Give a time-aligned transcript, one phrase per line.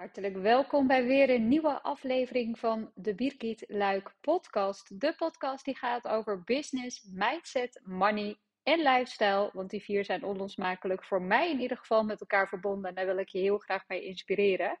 [0.00, 5.00] Hartelijk welkom bij weer een nieuwe aflevering van de Birgit Luik podcast.
[5.00, 9.50] De podcast die gaat over business, mindset, money en lifestyle.
[9.52, 12.88] Want die vier zijn onlosmakelijk voor mij in ieder geval met elkaar verbonden.
[12.88, 14.78] En daar wil ik je heel graag mee inspireren.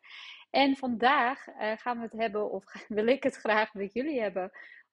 [0.50, 4.50] En vandaag uh, gaan we het hebben, of wil ik het graag met jullie hebben,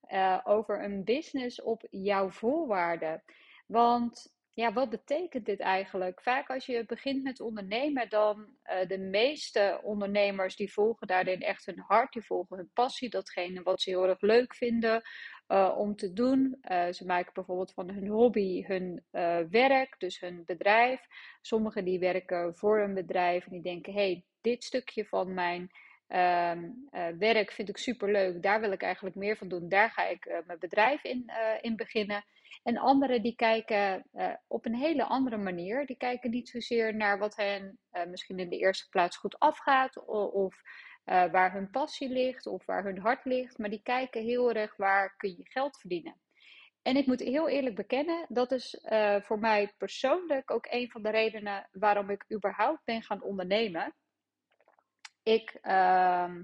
[0.09, 3.23] uh, over een business op jouw voorwaarden.
[3.67, 6.21] Want ja, wat betekent dit eigenlijk?
[6.21, 11.65] Vaak als je begint met ondernemen, dan uh, de meeste ondernemers die volgen daarin echt
[11.65, 15.01] hun hart, die volgen hun passie, datgene wat ze heel erg leuk vinden
[15.47, 16.57] uh, om te doen.
[16.71, 19.03] Uh, ze maken bijvoorbeeld van hun hobby hun
[19.49, 21.01] werk, dus hun bedrijf.
[21.41, 25.71] Sommigen die werken voor een bedrijf en die denken, hey, dit stukje van mijn
[26.07, 30.07] um, werk vind ik super leuk, daar wil ik eigenlijk meer van doen, daar ga
[30.07, 32.25] ik mijn bedrijf in, in beginnen.
[32.63, 34.05] En anderen die kijken
[34.47, 35.85] op een hele andere manier.
[35.85, 40.05] Die kijken niet zozeer naar wat hen misschien in de eerste plaats goed afgaat.
[40.05, 40.61] Of, of
[41.05, 43.57] waar hun passie ligt of waar hun hart ligt.
[43.57, 46.15] Maar die kijken heel erg waar kun je geld verdienen.
[46.81, 48.85] En ik moet heel eerlijk bekennen, dat is
[49.19, 53.95] voor mij persoonlijk ook een van de redenen waarom ik überhaupt ben gaan ondernemen.
[55.27, 56.43] Ik ehm,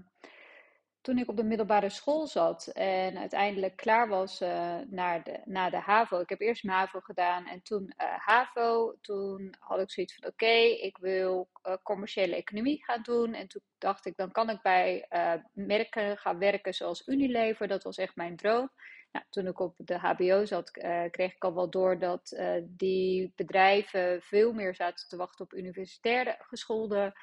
[1.02, 5.70] toen ik op de middelbare school zat en uiteindelijk klaar was uh, naar de, na
[5.70, 6.20] de HAVO.
[6.20, 8.96] Ik heb eerst mijn HAVO gedaan en toen uh, HAVO.
[9.02, 13.34] Toen had ik zoiets van: oké, ik wil uh, commerciële economie gaan doen.
[13.34, 15.08] En toen dacht ik: dan kan ik bij
[15.54, 17.68] merken gaan werken zoals Unilever.
[17.68, 18.70] Dat was echt mijn droom.
[19.12, 20.72] Nou, toen ik op de HBO zat,
[21.12, 26.38] kreeg ik al wel door dat die bedrijven veel meer zaten te wachten op universitair
[26.40, 27.14] geschoolde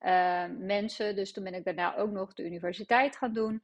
[0.00, 1.16] uh, mensen.
[1.16, 3.62] Dus toen ben ik daarna ook nog de universiteit gaan doen.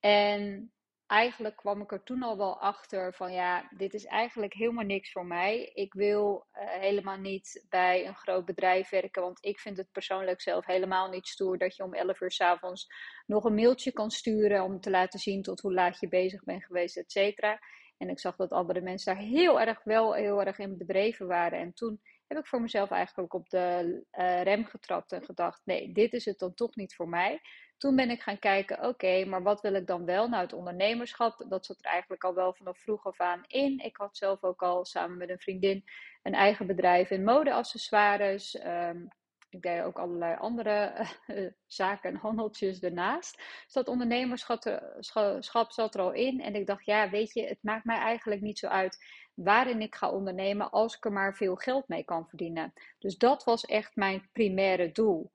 [0.00, 0.72] En
[1.06, 5.12] eigenlijk kwam ik er toen al wel achter van ja, dit is eigenlijk helemaal niks
[5.12, 5.70] voor mij.
[5.74, 10.40] Ik wil uh, helemaal niet bij een groot bedrijf werken, want ik vind het persoonlijk
[10.40, 12.86] zelf helemaal niet stoer dat je om 11 uur s avonds
[13.26, 16.64] nog een mailtje kan sturen om te laten zien tot hoe laat je bezig bent
[16.64, 17.58] geweest, et cetera.
[17.96, 21.58] En ik zag dat andere mensen daar heel erg wel heel erg in bedreven waren.
[21.58, 22.00] En toen
[22.34, 26.24] heb ik voor mezelf eigenlijk op de uh, rem getrapt en gedacht: nee, dit is
[26.24, 27.40] het dan toch niet voor mij.
[27.76, 30.28] Toen ben ik gaan kijken: oké, maar wat wil ik dan wel?
[30.28, 33.78] Nou, het ondernemerschap, dat zat er eigenlijk al wel vanaf vroeg af aan in.
[33.78, 35.84] Ik had zelf ook al samen met een vriendin
[36.22, 38.64] een eigen bedrijf in modeaccessoires.
[38.64, 39.08] Um,
[39.52, 43.36] ik deed ook allerlei andere uh, zaken en handeltjes ernaast.
[43.36, 46.40] Dus dat ondernemerschap zat er al in.
[46.40, 48.98] En ik dacht, ja, weet je, het maakt mij eigenlijk niet zo uit
[49.34, 52.72] waarin ik ga ondernemen als ik er maar veel geld mee kan verdienen.
[52.98, 55.30] Dus dat was echt mijn primaire doel.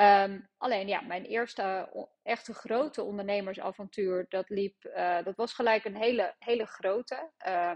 [0.00, 1.88] Um, alleen ja, mijn eerste
[2.22, 7.72] echte grote ondernemersavontuur, dat liep, uh, dat was gelijk een hele, hele grote uh,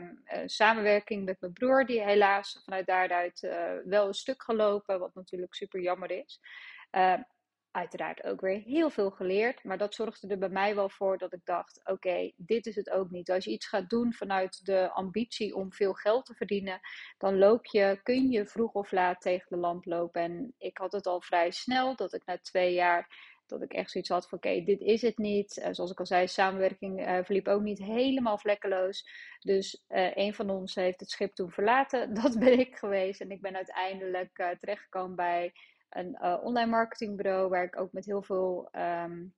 [0.46, 5.54] samenwerking met mijn broer, die helaas vanuit daaruit uh, wel een stuk gelopen, wat natuurlijk
[5.54, 6.40] super jammer is.
[7.72, 9.64] Uiteraard ook weer heel veel geleerd.
[9.64, 12.90] Maar dat zorgde er bij mij wel voor dat ik dacht: oké, dit is het
[12.90, 13.30] ook niet.
[13.30, 16.80] Als je iets gaat doen vanuit de ambitie om veel geld te verdienen,
[17.18, 20.22] dan loop je, kun je vroeg of laat tegen de lamp lopen.
[20.22, 23.30] En ik had het al vrij snel dat ik na twee jaar.
[23.46, 25.56] Dat ik echt zoiets had van: oké, dit is het niet.
[25.56, 29.08] Uh, zoals ik al zei, samenwerking uh, verliep ook niet helemaal vlekkeloos.
[29.40, 32.14] Dus uh, een van ons heeft het schip toen verlaten.
[32.22, 33.20] Dat ben ik geweest.
[33.20, 35.52] En ik ben uiteindelijk terechtgekomen bij
[35.92, 39.34] een uh, online marketingbureau waar ik ook met heel veel um,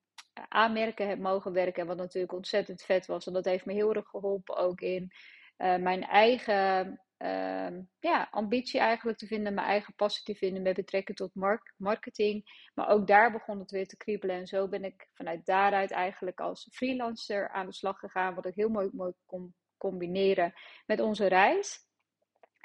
[0.48, 1.86] aanmerken heb mogen werken.
[1.86, 3.26] Wat natuurlijk ontzettend vet was.
[3.26, 5.12] En dat heeft me heel erg geholpen ook in
[5.58, 9.54] uh, mijn eigen uh, ja, ambitie eigenlijk te vinden.
[9.54, 12.68] Mijn eigen passie te vinden met betrekking tot mark marketing.
[12.74, 14.36] Maar ook daar begon het weer te kriebelen.
[14.36, 18.34] En zo ben ik vanuit daaruit eigenlijk als freelancer aan de slag gegaan.
[18.34, 20.52] Wat ik heel mooi, mooi kon combineren
[20.86, 21.86] met onze reis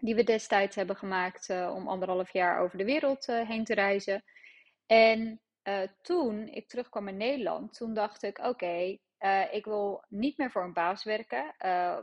[0.01, 3.73] die we destijds hebben gemaakt uh, om anderhalf jaar over de wereld uh, heen te
[3.73, 4.23] reizen.
[4.85, 8.97] En uh, toen ik terugkwam in Nederland, toen dacht ik: oké,
[9.51, 11.55] ik wil niet meer voor een baas werken.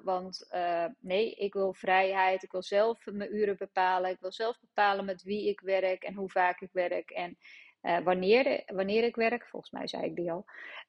[0.02, 0.48] want
[0.98, 2.42] nee, ik wil vrijheid.
[2.42, 4.10] Ik wil zelf mijn uren bepalen.
[4.10, 7.10] Ik wil zelf bepalen met wie ik werk en hoe vaak ik werk.
[7.10, 7.38] En
[8.04, 9.46] wanneer, wanneer ik werk.
[9.46, 10.44] Volgens mij zei ik die al.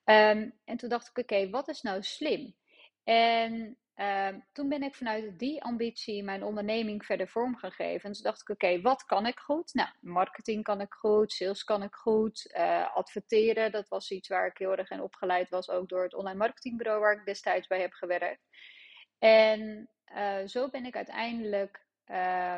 [0.05, 2.55] Um, en toen dacht ik: oké, wat is nou slim?
[3.03, 8.09] En Uh, toen ben ik vanuit die ambitie mijn onderneming verder vorm gaan geven.
[8.09, 9.73] En toen dacht ik, oké, wat kan ik goed?
[9.73, 14.47] Nou, marketing kan ik goed, sales kan ik goed, uh, adverteren, dat was iets waar
[14.47, 17.81] ik heel erg in opgeleid was, ook door het online marketingbureau waar ik destijds bij
[17.81, 18.41] heb gewerkt.
[19.19, 22.55] En uh, zo ben ik uiteindelijk uh,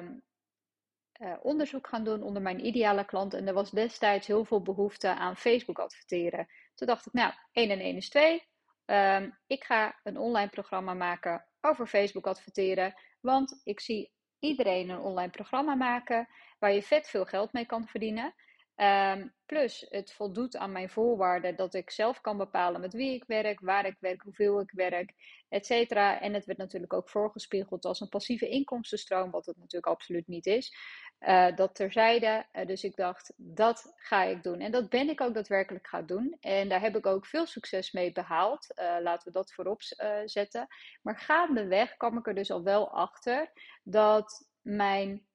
[1.41, 3.33] onderzoek gaan doen onder mijn ideale klant.
[3.33, 6.47] En er was destijds heel veel behoefte aan Facebook adverteren.
[6.75, 8.47] Toen dacht ik, nou, 1 en 1 is 2.
[8.89, 12.93] Um, ik ga een online programma maken over Facebook adverteren.
[13.21, 16.27] Want ik zie iedereen een online programma maken
[16.59, 18.33] waar je vet veel geld mee kan verdienen.
[18.79, 23.23] Ehm, plus, het voldoet aan mijn voorwaarden dat ik zelf kan bepalen met wie ik
[23.27, 25.13] werk, waar ik werk, hoeveel ik werk,
[25.49, 26.21] et cetera.
[26.21, 30.45] En het werd natuurlijk ook voorgespiegeld als een passieve inkomstenstroom, wat het natuurlijk absoluut niet
[30.45, 30.75] is.
[31.19, 32.45] Uh, dat terzijde.
[32.53, 34.59] Uh, dus ik dacht, dat ga ik doen.
[34.59, 36.37] En dat ben ik ook daadwerkelijk gaan doen.
[36.39, 38.67] En daar heb ik ook veel succes mee behaald.
[38.75, 39.81] Uh, laten we dat voorop
[40.25, 40.67] zetten.
[41.01, 43.51] Maar gaandeweg kwam ik er dus al wel achter
[43.83, 45.28] dat mijn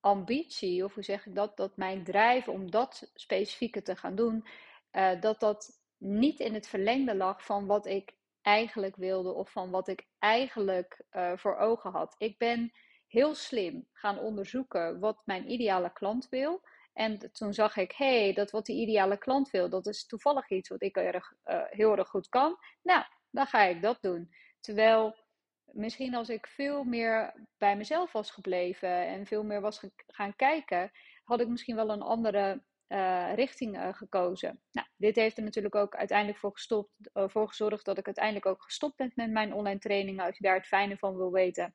[0.00, 4.46] ambitie, of hoe zeg ik dat, dat mijn drijf om dat specifieke te gaan doen,
[4.92, 9.70] uh, dat dat niet in het verlengde lag van wat ik eigenlijk wilde of van
[9.70, 12.14] wat ik eigenlijk uh, voor ogen had.
[12.18, 12.72] Ik ben
[13.06, 16.60] heel slim gaan onderzoeken wat mijn ideale klant wil.
[16.92, 20.50] En toen zag ik, hé, hey, dat wat die ideale klant wil, dat is toevallig
[20.50, 22.56] iets wat ik erg, uh, heel erg goed kan.
[22.82, 24.34] Nou, dan ga ik dat doen.
[24.60, 25.16] Terwijl
[25.72, 30.90] misschien als ik veel meer bij mezelf was gebleven en veel meer was gaan kijken,
[31.24, 34.60] had ik misschien wel een andere uh, richting uh, gekozen.
[34.72, 38.46] Nou, dit heeft er natuurlijk ook uiteindelijk voor, gestopt, uh, voor gezorgd dat ik uiteindelijk
[38.46, 40.24] ook gestopt ben met mijn online trainingen.
[40.24, 41.74] Als je daar het fijne van wil weten.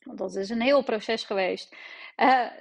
[0.00, 1.76] Want dat is een heel proces geweest.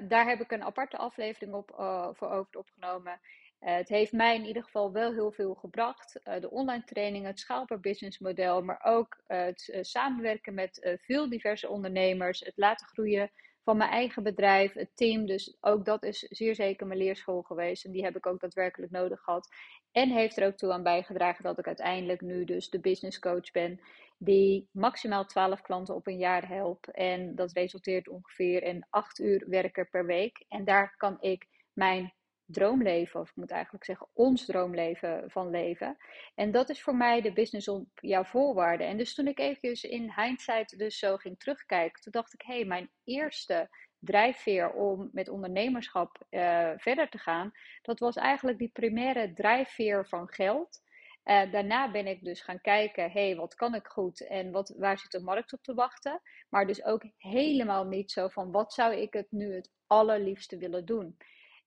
[0.02, 1.72] daar heb ik een aparte aflevering op,
[2.16, 3.20] voor over opgenomen.
[3.62, 6.20] Uh, het heeft mij in ieder geval wel heel veel gebracht.
[6.24, 11.70] Uh, de online training, het schaalbaar businessmodel, maar ook uh, het samenwerken met veel diverse
[11.70, 13.32] ondernemers, het laten groeien
[13.64, 15.26] van mijn eigen bedrijf, het team.
[15.26, 18.92] Dus ook dat is zeer zeker mijn leerschool geweest en die heb ik ook daadwerkelijk
[18.92, 19.48] nodig gehad.
[19.92, 23.52] En heeft er ook toe aan bijgedragen dat ik uiteindelijk nu dus de business coach
[23.52, 23.80] ben,
[24.18, 26.92] die maximaal 12 klanten op een jaar helpt.
[26.92, 30.46] En dat resulteert ongeveer in 8 uur werken per week.
[30.48, 32.14] En daar kan ik mijn
[32.52, 35.98] droomleven, of ik moet eigenlijk zeggen ons droomleven van leven.
[36.36, 38.88] En dat is voor mij de business op jouw voorwaarden.
[38.88, 42.56] En dus toen ik eventjes in hindsight dus zo ging terugkijken, toen dacht ik, hé,
[42.56, 43.70] hey, mijn eerste
[44.00, 47.52] drijfveer om met ondernemerschap uh, verder te gaan,
[47.82, 50.82] dat was eigenlijk die primaire drijfveer van geld.
[51.26, 54.74] Uh, daarna ben ik dus gaan kijken, hé, hey, wat kan ik goed en wat,
[54.78, 56.22] waar zit de markt op te wachten?
[56.50, 60.86] Maar dus ook helemaal niet zo van, wat zou ik het nu het allerliefste willen
[60.86, 61.18] doen?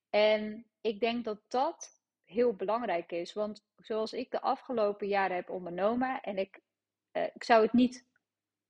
[0.09, 3.33] En ik denk dat dat heel belangrijk is.
[3.33, 6.61] Want zoals ik de afgelopen jaren heb ondernomen, en ik,
[7.13, 8.07] uh, ik zou het niet,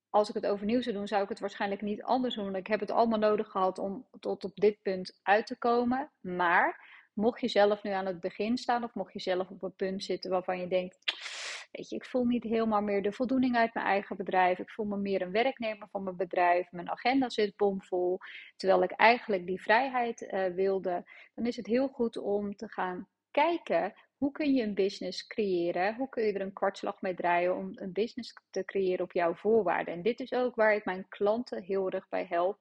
[0.09, 2.55] als ik het overnieuw zou doen, zou ik het waarschijnlijk niet anders doen.
[2.55, 6.11] Ik heb het allemaal nodig gehad om tot op dit punt uit te komen.
[6.19, 9.75] Maar mocht je zelf nu aan het begin staan, of mocht je zelf op een
[9.75, 10.97] punt zitten waarvan je denkt
[11.73, 14.59] Weet je, ik voel niet helemaal meer de voldoening uit mijn eigen bedrijf.
[14.59, 16.71] Ik voel me meer een werknemer van mijn bedrijf.
[16.71, 18.17] Mijn agenda zit bomvol.
[18.55, 21.03] Terwijl ik eigenlijk die vrijheid uh, wilde.
[21.35, 23.93] Dan is het heel goed om te gaan kijken
[24.23, 25.95] hoe kun je een business creëren?
[25.95, 29.33] Hoe kun je er een kwartslag mee draaien om een business te creëren op jouw
[29.33, 29.93] voorwaarden?
[29.93, 32.59] En dit is ook waar ik mijn klanten heel erg bij help.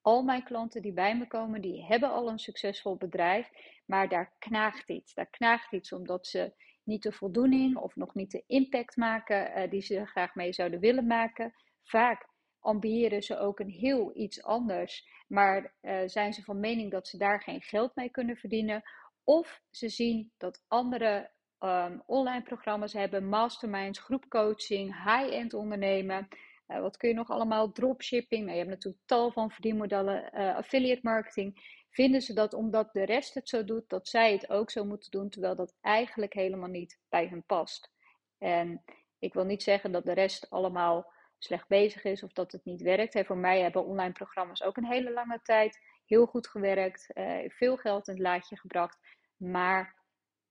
[0.00, 3.50] Al mijn klanten die bij me komen, die hebben al een succesvol bedrijf,
[3.86, 5.14] maar daar knaagt iets.
[5.14, 6.52] Daar knaagt iets omdat ze
[6.88, 10.80] niet de voldoening of nog niet de impact maken uh, die ze graag mee zouden
[10.80, 11.52] willen maken.
[11.82, 12.28] Vaak
[12.60, 17.16] ambiëren ze ook een heel iets anders, maar uh, zijn ze van mening dat ze
[17.16, 18.82] daar geen geld mee kunnen verdienen.
[19.24, 21.30] Of ze zien dat andere
[21.60, 26.28] um, online programma's hebben, masterminds, groepcoaching, high-end ondernemen.
[26.68, 27.72] Uh, wat kun je nog allemaal?
[27.72, 28.40] Dropshipping.
[28.40, 33.34] Nou, je hebt natuurlijk tal van verdienmodellen, affiliate marketing vinden ze dat omdat de rest
[33.34, 36.98] het zo doet, dat zij het ook zo moeten doen, terwijl dat eigenlijk helemaal niet
[37.08, 37.90] bij hen past.
[38.38, 38.84] En
[39.18, 42.82] ik wil niet zeggen dat de rest allemaal slecht bezig is of dat het niet
[42.82, 43.26] werkt.
[43.26, 47.76] Voor mij hebben online programma's ook een hele lange tijd heel goed gewerkt, eh, veel
[47.76, 48.98] geld in het laadje gebracht.
[49.36, 49.94] Maar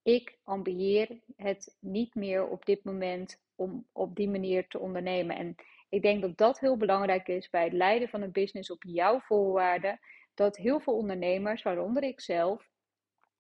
[0.02, 5.36] ik ambieer het niet meer op dit moment om op die manier te ondernemen.
[5.36, 5.56] En
[5.90, 9.20] ik denk dat dat heel belangrijk is bij het leiden van een business op jouw
[9.20, 10.00] voorwaarden
[10.38, 12.70] dat heel veel ondernemers, waaronder ik zelf,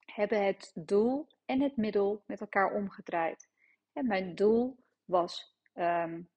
[0.05, 3.49] hebben het doel en het middel met elkaar omgedraaid.
[3.93, 6.29] En mijn doel was um,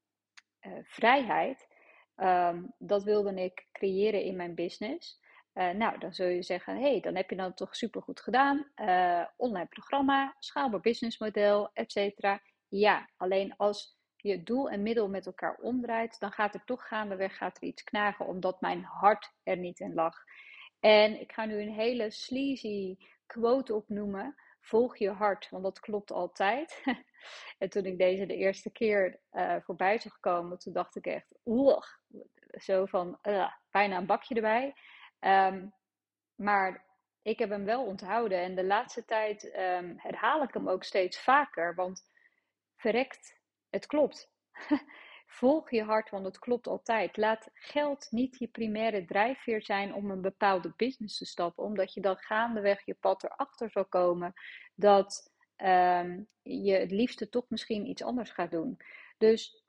[0.60, 1.68] uh, vrijheid.
[2.16, 5.20] Um, dat wilde ik creëren in mijn business.
[5.54, 8.66] Uh, nou, dan zul je zeggen, hé, hey, dan heb je dat toch supergoed gedaan.
[8.76, 12.38] Uh, online programma, schaalbaar businessmodel, etc.
[12.68, 17.36] Ja, alleen als je doel en middel met elkaar omdraait, dan gaat er toch gaandeweg
[17.36, 20.24] gaat er iets knagen, omdat mijn hart er niet in lag.
[20.80, 22.96] En ik ga nu een hele sleazy
[23.26, 24.34] quote opnoemen.
[24.60, 26.82] Volg je hart, want dat klopt altijd.
[27.58, 31.34] en toen ik deze de eerste keer uh, voorbij zag komen, toen dacht ik echt,
[31.44, 31.82] oeh,
[32.50, 34.74] zo van uh, bijna een bakje erbij.
[35.20, 35.72] Um,
[36.34, 36.84] maar
[37.22, 41.20] ik heb hem wel onthouden en de laatste tijd um, herhaal ik hem ook steeds
[41.20, 42.04] vaker, want
[42.76, 44.30] verrekt, het klopt.
[45.32, 47.16] Volg je hart, want het klopt altijd.
[47.16, 52.00] Laat geld niet je primaire drijfveer zijn om een bepaalde business te stappen, omdat je
[52.00, 54.32] dan gaandeweg je pad erachter zal komen
[54.74, 58.76] dat um, je het liefste toch misschien iets anders gaat doen.
[59.18, 59.64] Dus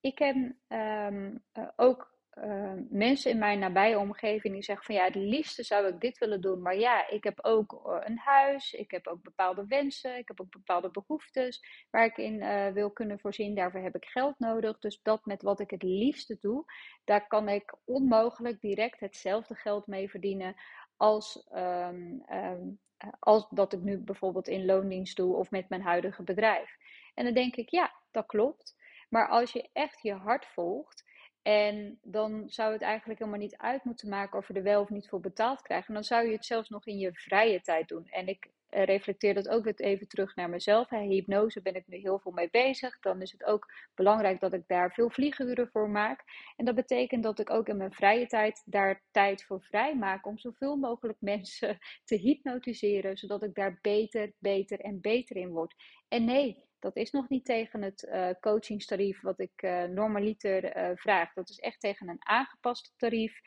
[0.00, 0.36] ik heb
[0.68, 1.44] um,
[1.76, 6.00] ook uh, mensen in mijn nabije omgeving die zeggen van ja, het liefste zou ik
[6.00, 6.62] dit willen doen.
[6.62, 10.40] Maar ja, ik heb ook eh, een huis, ik heb ook bepaalde wensen, ik heb
[10.40, 13.54] ook bepaalde behoeftes waar ik in uh, wil kunnen voorzien.
[13.54, 14.78] Daarvoor heb ik geld nodig.
[14.78, 16.64] Dus dat met wat ik het liefste doe,
[17.04, 20.54] daar kan ik onmogelijk direct hetzelfde geld mee verdienen
[20.96, 22.80] als, um, um,
[23.18, 26.76] als dat ik nu bijvoorbeeld in loondienst doe of met mijn huidige bedrijf.
[27.14, 28.76] En dan denk ik, ja, dat klopt.
[29.08, 31.03] Maar als je echt je hart volgt
[31.44, 34.90] en dan zou het eigenlijk helemaal niet uit moeten maken of je er wel of
[34.90, 35.88] niet voor betaald krijgt.
[35.88, 38.06] En dan zou je het zelfs nog in je vrije tijd doen.
[38.06, 40.90] En ik eh, reflecteer dat ook even terug naar mezelf.
[40.90, 43.00] Hypnose ben ik nu heel veel mee bezig.
[43.00, 46.24] Dan is het ook belangrijk dat ik daar veel vlieguren voor maak.
[46.56, 50.26] En dat betekent dat ik ook in mijn vrije tijd daar tijd voor vrij maak
[50.26, 55.74] om zoveel mogelijk mensen te hypnotiseren, zodat ik daar beter, beter en beter in word.
[56.08, 60.96] En nee, dat is nog niet tegen het uh, coachingstarief wat ik uh, normaliter uh,
[60.96, 61.32] vraag.
[61.32, 63.40] Dat is echt tegen een aangepast tarief.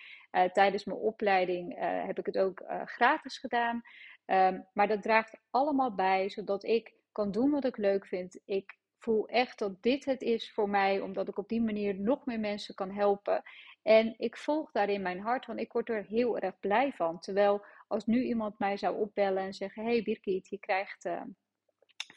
[0.54, 3.82] tijdens mijn opleiding heb ik het ook gratis gedaan.
[4.26, 8.40] Um, maar dat draagt allemaal bij, zodat ik kan doen wat ik leuk vind.
[8.46, 12.26] Ik voel echt dat dit het is voor mij, omdat ik op die manier nog
[12.26, 13.44] meer mensen kan helpen.
[13.82, 17.20] En ik volg daarin mijn hart, want ik word er heel erg blij van.
[17.20, 21.10] Terwijl als nu iemand mij zou opbellen en zeggen: Hey Birgit, je krijgt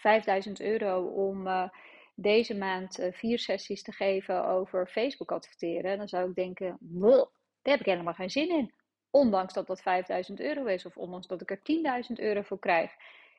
[0.00, 1.68] 5000 euro om uh,
[2.14, 7.28] deze maand uh, vier sessies te geven over Facebook adverteren, dan zou ik denken, daar
[7.62, 8.72] heb ik helemaal geen zin in.
[9.10, 11.60] Ondanks dat dat 5000 euro is of ondanks dat ik er
[12.10, 12.92] 10.000 euro voor krijg.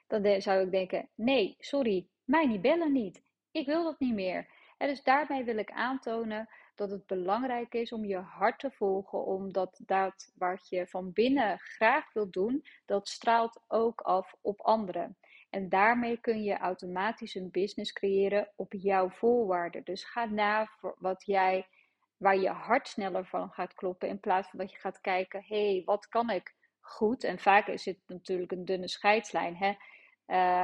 [0.08, 3.24] Dan zou ik denken, nee, sorry, mij niet bellen niet.
[3.52, 4.48] Ik wil dat niet meer.
[4.78, 9.26] En dus daarmee wil ik aantonen dat het belangrijk is om je hart te volgen,
[9.26, 15.18] omdat dat wat je van binnen graag wilt doen, dat straalt ook af op anderen.
[15.52, 19.84] En daarmee kun je automatisch een business creëren op jouw voorwaarden.
[19.84, 21.68] Dus ga na voor wat jij,
[22.18, 24.08] waar je hart sneller van gaat kloppen.
[24.08, 27.24] In plaats van dat je gaat kijken, hé, hey, wat kan ik goed?
[27.24, 29.56] En vaak is het natuurlijk een dunne scheidslijn.
[29.56, 29.74] Hè?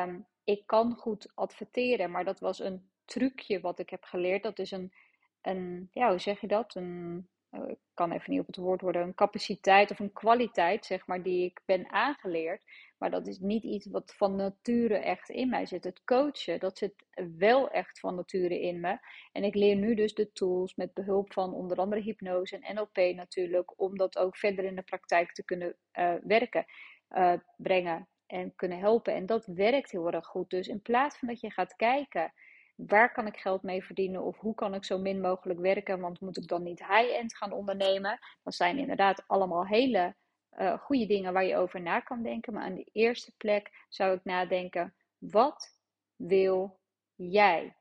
[0.04, 4.44] Um, ik kan goed adverteren, maar dat was een trucje wat ik heb geleerd.
[4.44, 4.94] Dat is een,
[5.42, 6.76] een ja, hoe zeg je dat?
[6.76, 11.08] Een, ik kan even niet op het woord worden, een capaciteit of een kwaliteit, zeg
[11.08, 12.64] maar, die ik ben aangeleerd.
[12.98, 15.84] Maar dat is niet iets wat van nature echt in mij zit.
[15.84, 16.94] Het coachen, dat zit
[17.38, 18.98] wel echt van nature in me.
[19.32, 23.16] En ik leer nu dus de tools met behulp van onder andere hypnose en NLP
[23.16, 26.66] natuurlijk, om dat ook verder in de praktijk te kunnen uh, werken,
[27.10, 29.14] uh, brengen en kunnen helpen.
[29.14, 30.50] En dat werkt heel erg goed.
[30.50, 32.34] Dus in plaats van dat je gaat kijken
[32.78, 36.22] waar kan ik geld mee verdienen of hoe kan ik zo min mogelijk werken, want
[36.22, 38.20] moet ik dan niet high-end gaan ondernemen?
[38.44, 40.16] Dat zijn inderdaad allemaal hele
[40.58, 42.54] uh, goede dingen waar je over na kan denken.
[42.54, 45.76] Maar aan de eerste plek zou ik nadenken: wat
[46.16, 46.80] wil
[47.16, 47.76] jij?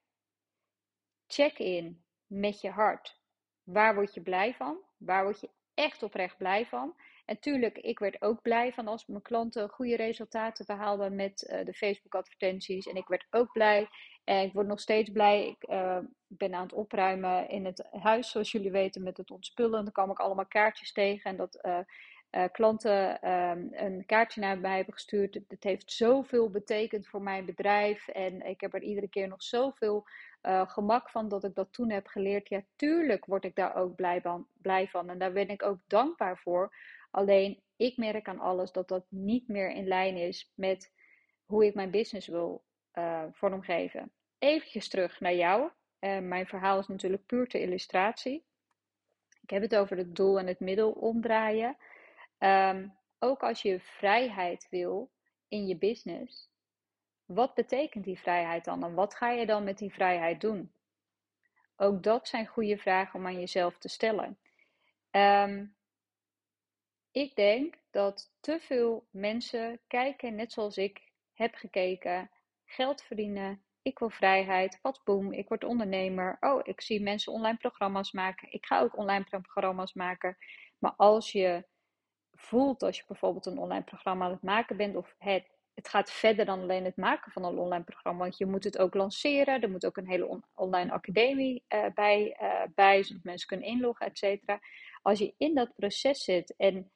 [1.26, 3.20] Check in met je hart.
[3.62, 4.78] Waar word je blij van?
[4.96, 6.96] Waar word je echt oprecht blij van?
[7.24, 11.64] En tuurlijk, ik werd ook blij van als mijn klanten goede resultaten behaalden met uh,
[11.64, 12.86] de Facebook-advertenties.
[12.86, 13.88] En ik werd ook blij.
[14.26, 15.46] En ik word nog steeds blij.
[15.46, 19.84] Ik uh, ben aan het opruimen in het huis, zoals jullie weten, met het ontspullen.
[19.84, 21.30] Dan kwam ik allemaal kaartjes tegen.
[21.30, 21.78] En dat uh,
[22.30, 25.40] uh, klanten um, een kaartje naar mij hebben gestuurd.
[25.48, 28.08] Het heeft zoveel betekend voor mijn bedrijf.
[28.08, 30.06] En ik heb er iedere keer nog zoveel
[30.66, 32.48] gemak van dat ik dat toen heb geleerd.
[32.48, 35.10] Ja, tuurlijk word ik daar ook blij van, blij van.
[35.10, 36.76] En daar ben ik ook dankbaar voor.
[37.10, 40.92] Alleen ik merk aan alles dat dat niet meer in lijn is met
[41.44, 42.64] hoe ik mijn business wil
[43.32, 44.12] vormgeven.
[44.38, 45.70] Even terug naar jou.
[46.00, 48.44] mijn verhaal is natuurlijk puur ter illustratie.
[49.42, 51.76] Ik heb het over het doel en het middel omdraaien.
[52.38, 55.10] Um, ook als je vrijheid wil
[55.48, 56.50] in je business,
[57.24, 60.72] wat betekent die vrijheid dan en wat ga je dan met die vrijheid doen?
[61.76, 64.38] Ook dat zijn goede vragen om aan jezelf te stellen.
[65.10, 65.76] Um,
[67.10, 72.30] ik denk dat te veel mensen kijken, net zoals ik heb gekeken,
[72.64, 76.36] geld verdienen, ik wil vrijheid, wat boem, ik word ondernemer.
[76.40, 80.36] Oh, ik zie mensen online programma's maken, ik ga ook online programma's maken.
[80.78, 81.66] Maar als je
[82.32, 86.10] voelt als je bijvoorbeeld een online programma aan het maken bent, of het, het gaat
[86.10, 89.60] verder dan alleen het maken van een online programma, want je moet het ook lanceren,
[89.60, 94.06] er moet ook een hele online academie uh, bij, uh, bij, zodat mensen kunnen inloggen,
[94.06, 94.60] et cetera.
[95.02, 96.90] Als je in dat proces zit en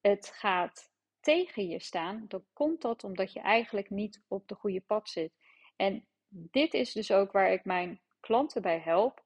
[0.00, 4.80] het gaat tegen je staan, dan komt dat omdat je eigenlijk niet op de goede
[4.80, 5.32] pad zit.
[5.76, 9.24] En dit is dus ook waar ik mijn klanten bij help.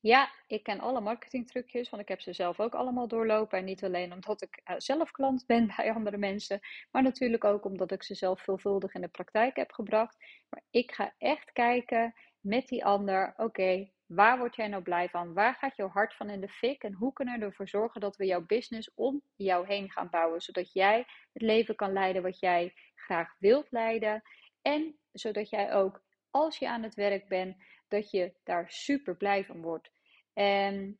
[0.00, 3.58] Ja, ik ken alle marketingtrucjes, want ik heb ze zelf ook allemaal doorlopen.
[3.58, 7.64] En niet alleen omdat ik uh, zelf klant ben bij andere mensen, maar natuurlijk ook
[7.64, 10.16] omdat ik ze zelf veelvuldig in de praktijk heb gebracht.
[10.48, 15.34] Maar ik ga echt kijken met die ander, oké, waar word jij nou blij van?
[15.34, 16.82] Waar gaat jouw hart van in de fik?
[16.82, 20.40] En hoe kunnen we ervoor zorgen dat we jouw business om jou heen gaan bouwen,
[20.40, 24.22] zodat jij het leven kan leiden wat jij graag wilt leiden.
[24.62, 27.56] En zodat jij ook, als je aan het werk bent,
[27.88, 29.90] dat je daar super blij van wordt.
[30.32, 30.98] En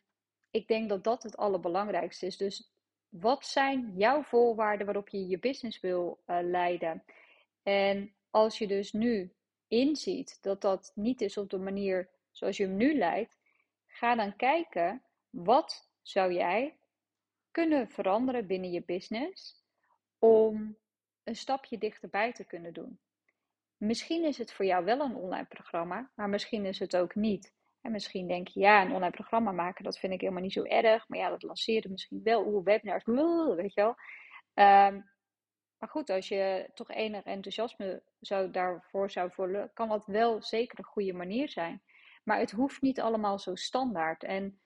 [0.51, 2.37] ik denk dat dat het allerbelangrijkste is.
[2.37, 2.71] Dus
[3.09, 7.05] wat zijn jouw voorwaarden waarop je je business wil uh, leiden?
[7.63, 9.33] En als je dus nu
[9.69, 13.39] inziet dat dat niet is op de manier zoals je hem nu leidt,
[13.87, 16.79] ga dan kijken wat zou jij
[17.51, 19.65] kunnen veranderen binnen je business
[20.19, 20.77] om
[21.25, 22.99] een stapje dichterbij te kunnen doen.
[23.77, 27.55] Misschien is het voor jou wel een online programma, maar misschien is het ook niet.
[27.81, 30.63] En misschien denk je, ja, een online programma maken, dat vind ik helemaal niet zo
[30.63, 31.09] erg.
[31.09, 32.47] Maar ja, dat lanceren misschien wel.
[32.47, 33.05] Oeh, webinars,
[33.57, 33.95] weet je wel.
[34.89, 35.11] Um,
[35.79, 40.79] maar goed, als je toch enig enthousiasme zou, daarvoor zou voelen, kan dat wel zeker
[40.79, 41.83] een goede manier zijn.
[42.25, 44.25] Maar het hoeft niet allemaal zo standaard.
[44.25, 44.61] En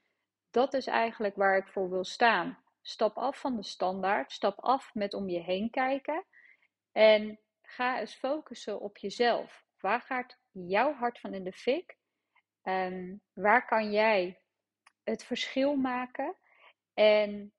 [0.51, 2.59] dat is eigenlijk waar ik voor wil staan.
[2.83, 4.33] Stap af van de standaard.
[4.33, 6.25] Stap af met om je heen kijken.
[6.93, 7.41] En
[7.71, 9.65] ga eens focussen op jezelf.
[9.81, 11.97] Waar gaat jouw hart van in de fik?
[13.33, 14.41] Waar kan jij
[15.05, 16.37] het verschil maken?
[16.95, 17.53] En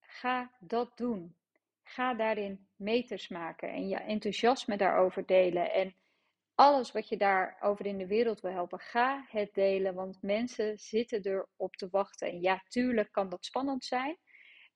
[0.00, 1.36] ga dat doen.
[1.82, 5.72] Ga daarin meters maken en je enthousiasme daarover delen.
[5.72, 5.94] En
[6.54, 9.94] alles wat je daarover in de wereld wil helpen, ga het delen.
[9.94, 12.28] Want mensen zitten erop te wachten.
[12.28, 14.18] En ja, tuurlijk kan dat spannend zijn.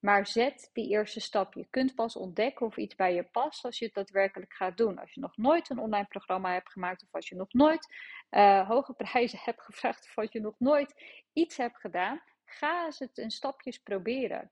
[0.00, 1.54] Maar zet die eerste stap.
[1.54, 4.98] Je kunt pas ontdekken of iets bij je past als je het daadwerkelijk gaat doen.
[4.98, 7.94] Als je nog nooit een online programma hebt gemaakt, of als je nog nooit
[8.30, 10.94] uh, hoge prijzen hebt gevraagd, of als je nog nooit
[11.32, 14.50] iets hebt gedaan, ga eens het in stapjes proberen.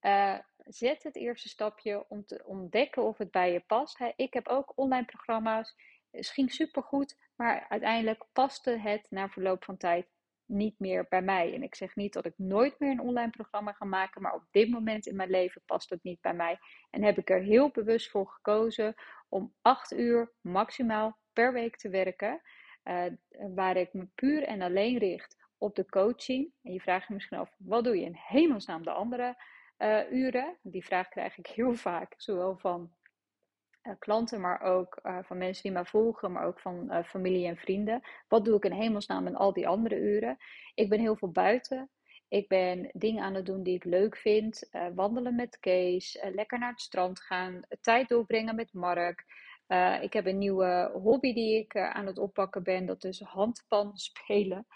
[0.00, 4.00] Uh, zet het eerste stapje om te ontdekken of het bij je past.
[4.16, 5.76] Ik heb ook online programma's.
[6.10, 10.06] Het ging supergoed, maar uiteindelijk paste het na verloop van tijd
[10.48, 11.54] niet meer bij mij.
[11.54, 14.44] En ik zeg niet dat ik nooit meer een online programma ga maken, maar op
[14.50, 16.58] dit moment in mijn leven past het niet bij mij.
[16.90, 18.94] En heb ik er heel bewust voor gekozen
[19.28, 22.40] om acht uur maximaal per week te werken,
[22.84, 23.04] uh,
[23.54, 26.52] waar ik me puur en alleen richt op de coaching.
[26.62, 29.42] En je vraagt je misschien af, wat doe je in hemelsnaam de andere
[29.78, 30.58] uh, uren?
[30.62, 32.92] Die vraag krijg ik heel vaak, zowel van
[33.98, 38.00] klanten, maar ook uh, van mensen die mij volgen, maar ook van familie en vrienden.
[38.28, 40.36] Wat doe ik in hemelsnaam in al die andere uren?
[40.74, 41.90] Ik ben heel veel buiten.
[42.28, 44.68] Ik ben dingen aan het doen die ik leuk vind.
[44.94, 49.24] wandelen met Kees, lekker naar het strand gaan, tijd doorbrengen met Mark.
[50.00, 54.66] ik heb een nieuwe hobby die ik aan het oppakken ben, dat is handpan spelen.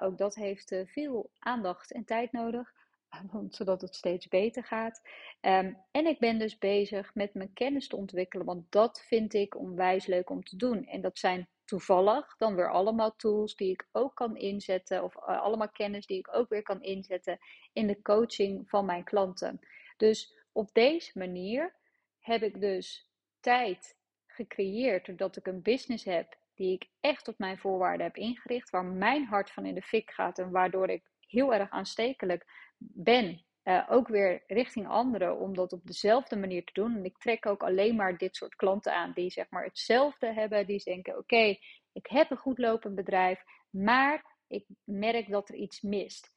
[0.00, 2.72] ook dat heeft veel aandacht en tijd nodig.
[3.50, 5.02] zodat het steeds beter gaat.
[5.40, 9.56] Um, en ik ben dus bezig met mijn kennis te ontwikkelen, want dat vind ik
[9.56, 10.86] onwijs leuk om te doen.
[10.86, 15.42] En dat zijn toevallig dan weer allemaal tools die ik ook kan inzetten, of uh,
[15.42, 17.38] allemaal kennis die ik ook weer kan inzetten
[17.72, 19.60] in de coaching van mijn klanten.
[19.96, 21.74] Dus op deze manier
[22.18, 27.58] heb ik dus tijd gecreëerd doordat ik een business heb die ik echt op mijn
[27.58, 31.54] voorwaarden heb ingericht, waar mijn hart van in de fik gaat en waardoor ik heel
[31.54, 32.46] erg aanstekelijk
[32.78, 33.46] ben.
[33.64, 36.96] Uh, ook weer richting anderen om dat op dezelfde manier te doen.
[36.96, 40.66] En ik trek ook alleen maar dit soort klanten aan die zeg maar hetzelfde hebben.
[40.66, 41.56] Die denken: oké,
[41.92, 46.30] ik heb een goed lopend bedrijf, maar ik merk dat er iets mist.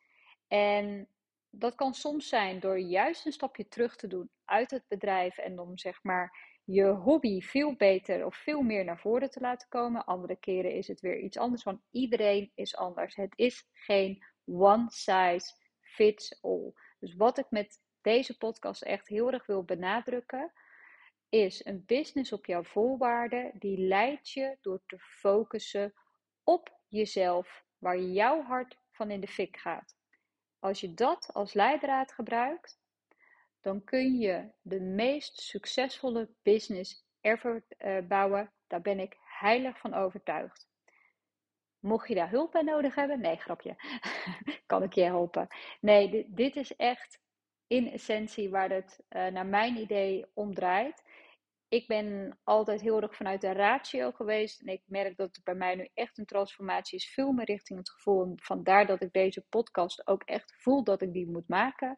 [0.48, 1.08] En
[1.50, 5.60] dat kan soms zijn door juist een stapje terug te doen uit het bedrijf en
[5.60, 10.06] om zeg maar je hobby veel beter of veel meer naar voren te laten komen.
[10.06, 13.16] Andere keren is het weer iets anders, want iedereen is anders.
[13.16, 16.74] Het is geen one size fits all.
[17.00, 20.52] Dus wat ik met deze podcast echt heel erg wil benadrukken,
[21.30, 25.94] is een business op jouw voorwaarden die leidt je door te focussen
[26.44, 29.96] op jezelf, waar jouw hart van in de fik gaat.
[30.60, 32.80] Als je dat als leidraad gebruikt,
[33.62, 38.52] dan kun je de meest succesvolle business ever uh, bouwen.
[38.68, 40.71] Daar ben ik heilig van overtuigd.
[41.82, 43.76] Mocht je daar hulp bij nodig hebben, nee, grapje,
[44.66, 45.48] kan ik je helpen.
[45.80, 47.20] Nee, dit, is echt
[47.68, 51.04] in essentie waar het uh, naar mijn idee om draait.
[51.68, 54.62] Ik ben altijd heel erg vanuit de ratio geweest.
[54.62, 57.14] En ik merk dat het bij mij nu echt een transformatie is.
[57.14, 58.34] Veel meer richting het gevoel.
[58.36, 61.98] Vandaar dat ik deze podcast ook echt voel dat ik die moet maken.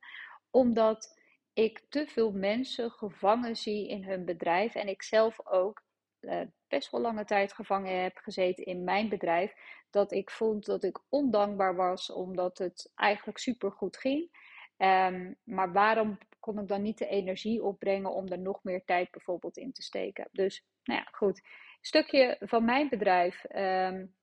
[0.50, 1.22] Omdat
[1.54, 4.76] ik te veel mensen gevangen zie in hun bedrijf.
[4.76, 5.83] En ik zelf ook
[6.24, 9.54] uh, best wel lange tijd gevangen heb gezeten in mijn bedrijf.
[9.90, 14.42] Dat ik vond dat ik ondankbaar was omdat het eigenlijk super goed ging.
[14.78, 19.12] Um, maar waarom kon ik dan niet de energie opbrengen om er nog meer tijd
[19.12, 20.28] bijvoorbeeld in te steken?
[20.32, 21.42] Dus, nou ja, goed.
[21.82, 23.44] Stukje van mijn bedrijf.
[23.44, 24.16] Um,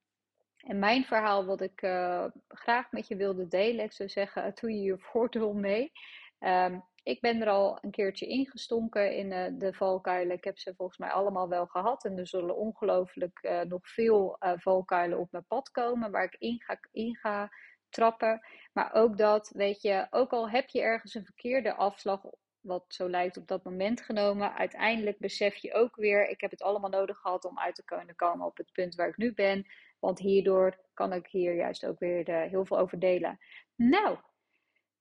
[0.61, 4.73] en mijn verhaal, wat ik uh, graag met je wilde delen, ik zou zeggen, doe
[4.73, 5.93] je je voordeel mee.
[6.39, 10.37] Um, ik ben er al een keertje ingestonken in uh, de valkuilen.
[10.37, 12.05] Ik heb ze volgens mij allemaal wel gehad.
[12.05, 16.61] En er zullen ongelooflijk uh, nog veel valkuilen op mijn pad komen waar ik in
[16.61, 17.51] ga, in ga
[17.89, 18.41] trappen.
[18.73, 22.21] Maar ook dat, weet je, ook al heb je ergens een verkeerde afslag,
[22.61, 26.63] wat zo lijkt op dat moment genomen, uiteindelijk besef je ook weer, ik heb het
[26.63, 29.67] allemaal nodig gehad om uit te kunnen komen op het punt waar ik nu ben.
[29.99, 33.39] Want hierdoor kan ik hier juist ook weer heel veel over delen.
[33.77, 34.19] Nou,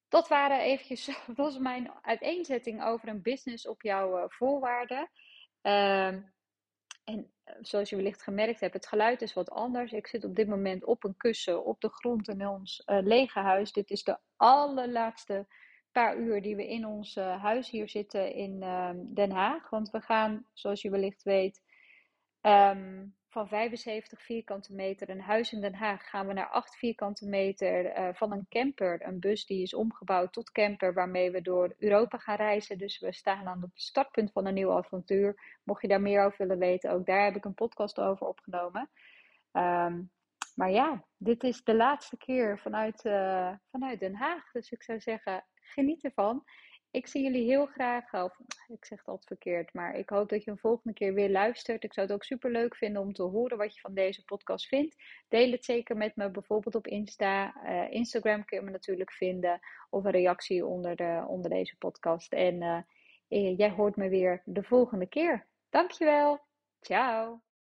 [0.09, 5.09] dat waren eventjes, was mijn uiteenzetting over een business op jouw uh, voorwaarden.
[5.63, 6.07] Uh,
[7.03, 9.91] en eh, zoals je wellicht gemerkt hebt, het geluid is wat anders.
[9.91, 13.39] Ik zit op dit moment op een kussen op de grond in ons uh, lege
[13.39, 13.71] huis.
[13.71, 15.47] Dit is de allerlaatste
[15.91, 19.69] paar uur die we in ons huis hier zitten in ehm, Den Haag.
[19.69, 21.61] Want we gaan, zoals je wellicht weet,
[22.41, 27.27] um, van 75 vierkante meter een huis in Den Haag gaan we naar 8 vierkante
[27.27, 29.07] meter uh, van een camper.
[29.07, 32.77] Een bus die is omgebouwd tot camper waarmee we door Europa gaan reizen.
[32.77, 35.59] Dus we staan aan het startpunt van een nieuw avontuur.
[35.63, 38.89] Mocht je daar meer over willen weten, ook daar heb ik een podcast over opgenomen.
[39.53, 40.11] Um,
[40.55, 44.51] maar ja, dit is de laatste keer vanuit, uh, vanuit Den Haag.
[44.51, 46.43] Dus ik zou zeggen, geniet ervan
[46.91, 50.51] ik zie jullie heel graag, of ik zeg altijd verkeerd, maar ik hoop dat je
[50.51, 51.83] een volgende keer weer luistert.
[51.83, 54.67] Ik zou het ook super leuk vinden om te horen wat je van deze podcast
[54.67, 54.95] vindt.
[55.27, 57.55] Deel het zeker met me, bijvoorbeeld op Insta.
[57.63, 62.33] Uh, Instagram kun je me natuurlijk vinden, of een reactie onder, de, onder deze podcast.
[62.33, 62.61] En
[63.27, 65.47] uh, jij hoort me weer de volgende keer.
[65.69, 66.39] Dankjewel.
[66.81, 67.48] Ciao.